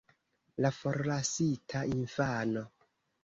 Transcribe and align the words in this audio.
La 0.65 0.71
forlasita 0.77 1.83
infano. 1.91 2.65